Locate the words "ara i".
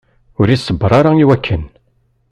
0.99-1.25